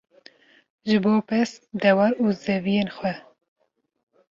ji 0.87 0.97
bo 1.03 1.13
pez, 1.29 1.49
dewar 1.81 2.13
û 2.23 2.25
zeviyên 2.43 2.89
xwe 2.97 3.13